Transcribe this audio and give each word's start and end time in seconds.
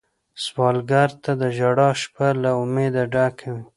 سوالګر 0.43 1.09
ته 1.23 1.31
د 1.41 1.43
ژړا 1.57 1.89
شپه 2.01 2.27
له 2.43 2.51
امید 2.63 2.95
ډکه 3.13 3.47
وي 3.53 3.63